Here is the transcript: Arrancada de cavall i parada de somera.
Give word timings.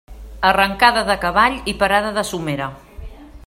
Arrancada 0.51 1.03
de 1.09 1.17
cavall 1.25 1.59
i 1.73 1.77
parada 1.83 2.17
de 2.19 2.25
somera. 2.33 2.73